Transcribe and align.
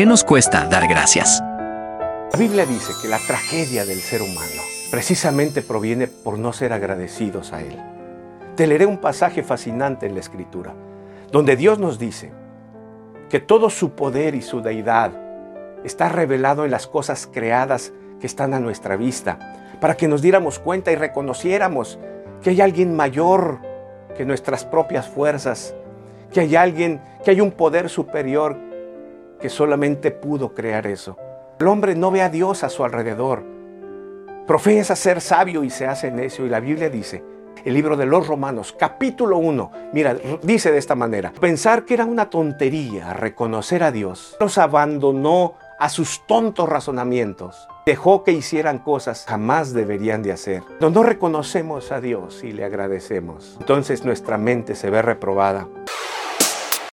qué 0.00 0.06
nos 0.06 0.24
cuesta 0.24 0.64
dar 0.64 0.88
gracias? 0.88 1.42
La 2.32 2.38
Biblia 2.38 2.64
dice 2.64 2.94
que 3.02 3.06
la 3.06 3.18
tragedia 3.18 3.84
del 3.84 4.00
ser 4.00 4.22
humano 4.22 4.62
precisamente 4.90 5.60
proviene 5.60 6.06
por 6.06 6.38
no 6.38 6.54
ser 6.54 6.72
agradecidos 6.72 7.52
a 7.52 7.60
Él. 7.60 7.78
Te 8.56 8.66
leeré 8.66 8.86
un 8.86 8.96
pasaje 8.96 9.42
fascinante 9.42 10.06
en 10.06 10.14
la 10.14 10.20
Escritura, 10.20 10.72
donde 11.30 11.54
Dios 11.54 11.78
nos 11.78 11.98
dice 11.98 12.32
que 13.28 13.40
todo 13.40 13.68
su 13.68 13.90
poder 13.90 14.34
y 14.34 14.40
su 14.40 14.62
deidad 14.62 15.12
está 15.84 16.08
revelado 16.08 16.64
en 16.64 16.70
las 16.70 16.86
cosas 16.86 17.28
creadas 17.30 17.92
que 18.20 18.26
están 18.26 18.54
a 18.54 18.58
nuestra 18.58 18.96
vista, 18.96 19.38
para 19.82 19.98
que 19.98 20.08
nos 20.08 20.22
diéramos 20.22 20.60
cuenta 20.60 20.90
y 20.92 20.96
reconociéramos 20.96 21.98
que 22.40 22.48
hay 22.48 22.62
alguien 22.62 22.96
mayor 22.96 23.58
que 24.16 24.24
nuestras 24.24 24.64
propias 24.64 25.06
fuerzas, 25.06 25.74
que 26.32 26.40
hay 26.40 26.56
alguien, 26.56 27.02
que 27.22 27.32
hay 27.32 27.42
un 27.42 27.50
poder 27.50 27.90
superior 27.90 28.69
que 29.40 29.48
solamente 29.48 30.10
pudo 30.10 30.54
crear 30.54 30.86
eso. 30.86 31.16
El 31.58 31.68
hombre 31.68 31.94
no 31.94 32.10
ve 32.10 32.22
a 32.22 32.28
Dios 32.28 32.62
a 32.64 32.68
su 32.68 32.84
alrededor. 32.84 33.44
Profesa 34.46 34.96
ser 34.96 35.20
sabio 35.20 35.64
y 35.64 35.70
se 35.70 35.86
hace 35.86 36.10
necio. 36.10 36.46
Y 36.46 36.48
la 36.48 36.60
Biblia 36.60 36.88
dice, 36.88 37.22
el 37.64 37.74
libro 37.74 37.96
de 37.96 38.06
los 38.06 38.26
Romanos, 38.26 38.74
capítulo 38.78 39.38
1, 39.38 39.70
mira, 39.92 40.16
dice 40.42 40.72
de 40.72 40.78
esta 40.78 40.94
manera, 40.94 41.32
pensar 41.32 41.84
que 41.84 41.94
era 41.94 42.04
una 42.04 42.30
tontería 42.30 43.12
reconocer 43.12 43.82
a 43.82 43.92
Dios, 43.92 44.36
los 44.40 44.56
abandonó 44.58 45.56
a 45.78 45.88
sus 45.88 46.26
tontos 46.26 46.68
razonamientos. 46.68 47.68
Dejó 47.86 48.22
que 48.22 48.32
hicieran 48.32 48.78
cosas 48.78 49.24
jamás 49.26 49.72
deberían 49.72 50.22
de 50.22 50.32
hacer. 50.32 50.62
Cuando 50.78 50.90
no 50.90 51.02
reconocemos 51.02 51.90
a 51.92 52.00
Dios 52.00 52.44
y 52.44 52.52
le 52.52 52.64
agradecemos, 52.64 53.56
entonces 53.60 54.04
nuestra 54.04 54.38
mente 54.38 54.74
se 54.74 54.90
ve 54.90 55.02
reprobada. 55.02 55.66